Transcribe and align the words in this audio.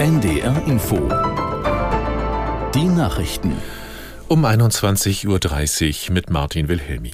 NDR 0.00 0.62
Info. 0.66 0.96
Die 2.74 2.86
Nachrichten. 2.86 3.52
Um 4.28 4.46
21.30 4.46 5.26
Uhr 6.08 6.14
mit 6.14 6.30
Martin 6.30 6.68
Wilhelmi. 6.68 7.12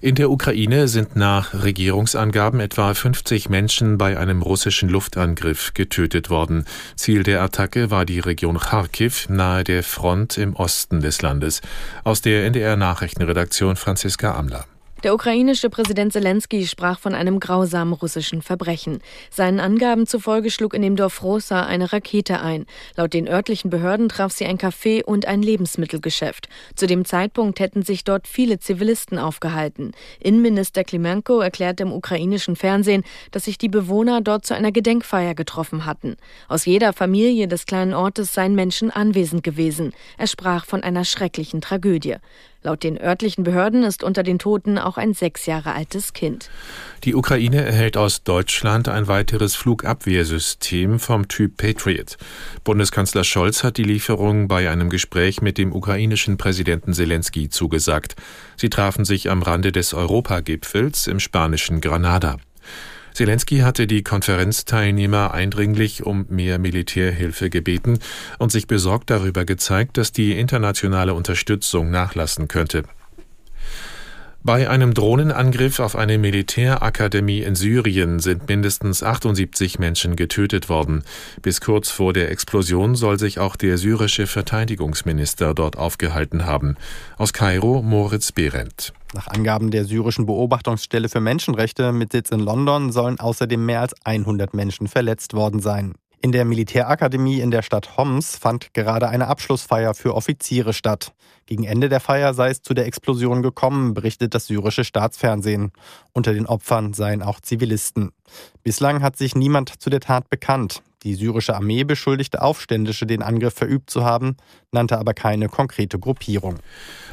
In 0.00 0.16
der 0.16 0.28
Ukraine 0.28 0.88
sind 0.88 1.14
nach 1.14 1.54
Regierungsangaben 1.54 2.58
etwa 2.58 2.94
50 2.94 3.48
Menschen 3.48 3.96
bei 3.96 4.18
einem 4.18 4.42
russischen 4.42 4.88
Luftangriff 4.88 5.72
getötet 5.74 6.28
worden. 6.28 6.64
Ziel 6.96 7.22
der 7.22 7.42
Attacke 7.42 7.92
war 7.92 8.04
die 8.04 8.18
Region 8.18 8.58
Kharkiv 8.58 9.28
nahe 9.28 9.62
der 9.62 9.84
Front 9.84 10.36
im 10.36 10.56
Osten 10.56 11.00
des 11.00 11.22
Landes. 11.22 11.60
Aus 12.02 12.22
der 12.22 12.44
NDR 12.44 12.74
Nachrichtenredaktion 12.74 13.76
Franziska 13.76 14.34
Amler. 14.34 14.64
Der 15.02 15.12
ukrainische 15.12 15.68
Präsident 15.68 16.14
Zelensky 16.14 16.66
sprach 16.66 16.98
von 16.98 17.14
einem 17.14 17.38
grausamen 17.38 17.92
russischen 17.92 18.40
Verbrechen. 18.40 19.00
Seinen 19.30 19.60
Angaben 19.60 20.06
zufolge 20.06 20.50
schlug 20.50 20.72
in 20.72 20.80
dem 20.80 20.96
Dorf 20.96 21.22
Rosa 21.22 21.66
eine 21.66 21.92
Rakete 21.92 22.40
ein. 22.40 22.64
Laut 22.96 23.12
den 23.12 23.28
örtlichen 23.28 23.68
Behörden 23.68 24.08
traf 24.08 24.32
sie 24.32 24.46
ein 24.46 24.56
Café 24.56 25.04
und 25.04 25.26
ein 25.26 25.42
Lebensmittelgeschäft. 25.42 26.48
Zu 26.76 26.86
dem 26.86 27.04
Zeitpunkt 27.04 27.60
hätten 27.60 27.82
sich 27.82 28.04
dort 28.04 28.26
viele 28.26 28.58
Zivilisten 28.58 29.18
aufgehalten. 29.18 29.92
Innenminister 30.18 30.82
Klimenko 30.82 31.40
erklärte 31.40 31.82
im 31.82 31.92
ukrainischen 31.92 32.56
Fernsehen, 32.56 33.04
dass 33.32 33.44
sich 33.44 33.58
die 33.58 33.68
Bewohner 33.68 34.22
dort 34.22 34.46
zu 34.46 34.54
einer 34.54 34.72
Gedenkfeier 34.72 35.34
getroffen 35.34 35.84
hatten. 35.84 36.16
Aus 36.48 36.64
jeder 36.64 36.94
Familie 36.94 37.48
des 37.48 37.66
kleinen 37.66 37.92
Ortes 37.92 38.32
seien 38.32 38.54
Menschen 38.54 38.90
anwesend 38.90 39.42
gewesen. 39.42 39.92
Er 40.16 40.26
sprach 40.26 40.64
von 40.64 40.82
einer 40.82 41.04
schrecklichen 41.04 41.60
Tragödie. 41.60 42.16
Laut 42.66 42.82
den 42.82 43.00
örtlichen 43.00 43.44
Behörden 43.44 43.84
ist 43.84 44.02
unter 44.02 44.24
den 44.24 44.40
Toten 44.40 44.76
auch 44.76 44.96
ein 44.96 45.14
sechs 45.14 45.46
Jahre 45.46 45.72
altes 45.72 46.14
Kind. 46.14 46.50
Die 47.04 47.14
Ukraine 47.14 47.64
erhält 47.64 47.96
aus 47.96 48.24
Deutschland 48.24 48.88
ein 48.88 49.06
weiteres 49.06 49.54
Flugabwehrsystem 49.54 50.98
vom 50.98 51.28
Typ 51.28 51.58
Patriot. 51.58 52.16
Bundeskanzler 52.64 53.22
Scholz 53.22 53.62
hat 53.62 53.76
die 53.76 53.84
Lieferung 53.84 54.48
bei 54.48 54.68
einem 54.68 54.90
Gespräch 54.90 55.40
mit 55.42 55.58
dem 55.58 55.72
ukrainischen 55.72 56.38
Präsidenten 56.38 56.92
Zelensky 56.92 57.48
zugesagt. 57.50 58.16
Sie 58.56 58.68
trafen 58.68 59.04
sich 59.04 59.30
am 59.30 59.42
Rande 59.42 59.70
des 59.70 59.94
Europagipfels 59.94 61.06
im 61.06 61.20
spanischen 61.20 61.80
Granada. 61.80 62.36
Zelensky 63.16 63.60
hatte 63.60 63.86
die 63.86 64.02
Konferenzteilnehmer 64.02 65.32
eindringlich 65.32 66.04
um 66.04 66.26
mehr 66.28 66.58
Militärhilfe 66.58 67.48
gebeten 67.48 67.98
und 68.38 68.52
sich 68.52 68.66
besorgt 68.66 69.08
darüber 69.08 69.46
gezeigt, 69.46 69.96
dass 69.96 70.12
die 70.12 70.38
internationale 70.38 71.14
Unterstützung 71.14 71.90
nachlassen 71.90 72.46
könnte. 72.46 72.82
Bei 74.42 74.68
einem 74.68 74.92
Drohnenangriff 74.92 75.80
auf 75.80 75.96
eine 75.96 76.18
Militärakademie 76.18 77.40
in 77.40 77.54
Syrien 77.54 78.20
sind 78.20 78.50
mindestens 78.50 79.02
78 79.02 79.78
Menschen 79.78 80.14
getötet 80.14 80.68
worden. 80.68 81.02
Bis 81.40 81.62
kurz 81.62 81.90
vor 81.90 82.12
der 82.12 82.30
Explosion 82.30 82.96
soll 82.96 83.18
sich 83.18 83.38
auch 83.38 83.56
der 83.56 83.78
syrische 83.78 84.26
Verteidigungsminister 84.26 85.54
dort 85.54 85.78
aufgehalten 85.78 86.44
haben. 86.44 86.76
Aus 87.16 87.32
Kairo 87.32 87.80
Moritz 87.80 88.32
Behrendt. 88.32 88.92
Nach 89.14 89.28
Angaben 89.28 89.70
der 89.70 89.84
syrischen 89.84 90.26
Beobachtungsstelle 90.26 91.08
für 91.08 91.20
Menschenrechte 91.20 91.92
mit 91.92 92.12
Sitz 92.12 92.30
in 92.30 92.40
London 92.40 92.92
sollen 92.92 93.20
außerdem 93.20 93.64
mehr 93.64 93.80
als 93.80 93.94
100 94.04 94.52
Menschen 94.52 94.88
verletzt 94.88 95.34
worden 95.34 95.60
sein. 95.60 95.94
In 96.22 96.32
der 96.32 96.44
Militärakademie 96.44 97.40
in 97.40 97.50
der 97.50 97.62
Stadt 97.62 97.96
Homs 97.96 98.36
fand 98.36 98.74
gerade 98.74 99.08
eine 99.08 99.28
Abschlussfeier 99.28 99.94
für 99.94 100.14
Offiziere 100.14 100.72
statt. 100.72 101.12
Gegen 101.44 101.64
Ende 101.64 101.88
der 101.88 102.00
Feier 102.00 102.34
sei 102.34 102.50
es 102.50 102.62
zu 102.62 102.74
der 102.74 102.86
Explosion 102.86 103.42
gekommen, 103.42 103.94
berichtet 103.94 104.34
das 104.34 104.46
syrische 104.46 104.82
Staatsfernsehen. 104.82 105.70
Unter 106.12 106.32
den 106.32 106.46
Opfern 106.46 106.94
seien 106.94 107.22
auch 107.22 107.40
Zivilisten. 107.40 108.10
Bislang 108.64 109.02
hat 109.02 109.16
sich 109.16 109.36
niemand 109.36 109.80
zu 109.80 109.88
der 109.88 110.00
Tat 110.00 110.28
bekannt. 110.28 110.82
Die 111.06 111.14
syrische 111.14 111.54
Armee 111.54 111.84
beschuldigte 111.84 112.42
Aufständische, 112.42 113.06
den 113.06 113.22
Angriff 113.22 113.54
verübt 113.54 113.90
zu 113.90 114.04
haben, 114.04 114.36
nannte 114.72 114.98
aber 114.98 115.14
keine 115.14 115.48
konkrete 115.48 116.00
Gruppierung. 116.00 116.56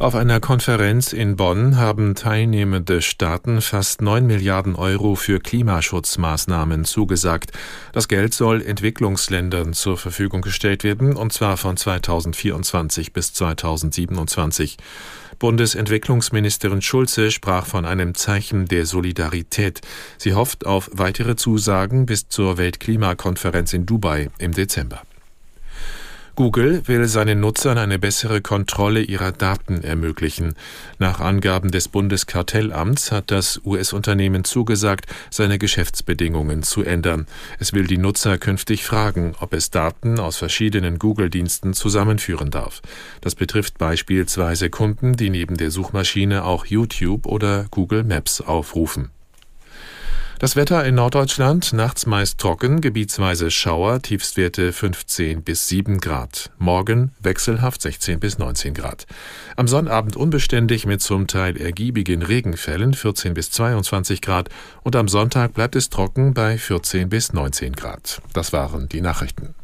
Auf 0.00 0.16
einer 0.16 0.40
Konferenz 0.40 1.12
in 1.12 1.36
Bonn 1.36 1.76
haben 1.76 2.16
teilnehmende 2.16 3.00
Staaten 3.00 3.60
fast 3.60 4.02
9 4.02 4.26
Milliarden 4.26 4.74
Euro 4.74 5.14
für 5.14 5.38
Klimaschutzmaßnahmen 5.38 6.84
zugesagt. 6.84 7.52
Das 7.92 8.08
Geld 8.08 8.34
soll 8.34 8.60
Entwicklungsländern 8.60 9.72
zur 9.72 9.96
Verfügung 9.96 10.42
gestellt 10.42 10.82
werden, 10.82 11.14
und 11.14 11.32
zwar 11.32 11.56
von 11.56 11.76
2024 11.76 13.12
bis 13.12 13.34
2027. 13.34 14.78
Bundesentwicklungsministerin 15.38 16.82
Schulze 16.82 17.30
sprach 17.30 17.66
von 17.66 17.84
einem 17.84 18.14
Zeichen 18.14 18.66
der 18.66 18.86
Solidarität. 18.86 19.80
Sie 20.18 20.34
hofft 20.34 20.66
auf 20.66 20.90
weitere 20.92 21.36
Zusagen 21.36 22.06
bis 22.06 22.28
zur 22.28 22.58
Weltklimakonferenz 22.58 23.72
in 23.72 23.86
Dubai 23.86 24.28
im 24.38 24.52
Dezember. 24.52 25.02
Google 26.36 26.86
will 26.86 27.08
seinen 27.08 27.40
Nutzern 27.40 27.78
eine 27.78 27.98
bessere 27.98 28.42
Kontrolle 28.42 29.00
ihrer 29.00 29.32
Daten 29.32 29.82
ermöglichen. 29.82 30.54
Nach 30.98 31.18
Angaben 31.18 31.70
des 31.70 31.88
Bundeskartellamts 31.88 33.10
hat 33.10 33.30
das 33.30 33.62
US-Unternehmen 33.64 34.44
zugesagt, 34.44 35.06
seine 35.30 35.56
Geschäftsbedingungen 35.58 36.62
zu 36.62 36.82
ändern. 36.82 37.26
Es 37.58 37.72
will 37.72 37.86
die 37.86 37.96
Nutzer 37.96 38.36
künftig 38.36 38.84
fragen, 38.84 39.34
ob 39.40 39.54
es 39.54 39.70
Daten 39.70 40.20
aus 40.20 40.36
verschiedenen 40.36 40.98
Google-Diensten 40.98 41.72
zusammenführen 41.72 42.50
darf. 42.50 42.82
Das 43.22 43.34
betrifft 43.34 43.78
beispielsweise 43.78 44.68
Kunden, 44.68 45.14
die 45.16 45.30
neben 45.30 45.56
der 45.56 45.70
Suchmaschine 45.70 46.44
auch 46.44 46.66
YouTube 46.66 47.24
oder 47.24 47.64
Google 47.70 48.04
Maps 48.04 48.42
aufrufen. 48.42 49.10
Das 50.38 50.54
Wetter 50.54 50.84
in 50.84 50.96
Norddeutschland 50.96 51.72
nachts 51.72 52.04
meist 52.04 52.38
trocken, 52.38 52.82
gebietsweise 52.82 53.50
Schauer, 53.50 54.02
Tiefstwerte 54.02 54.70
15 54.70 55.42
bis 55.42 55.66
7 55.68 55.98
Grad. 55.98 56.50
Morgen 56.58 57.12
wechselhaft 57.20 57.80
16 57.80 58.20
bis 58.20 58.36
19 58.36 58.74
Grad. 58.74 59.06
Am 59.56 59.66
Sonnabend 59.66 60.14
unbeständig 60.14 60.84
mit 60.84 61.00
zum 61.00 61.26
Teil 61.26 61.56
ergiebigen 61.56 62.20
Regenfällen 62.20 62.92
14 62.92 63.32
bis 63.32 63.50
22 63.50 64.20
Grad 64.20 64.50
und 64.82 64.94
am 64.94 65.08
Sonntag 65.08 65.54
bleibt 65.54 65.74
es 65.74 65.88
trocken 65.88 66.34
bei 66.34 66.58
14 66.58 67.08
bis 67.08 67.32
19 67.32 67.72
Grad. 67.72 68.20
Das 68.34 68.52
waren 68.52 68.90
die 68.90 69.00
Nachrichten. 69.00 69.54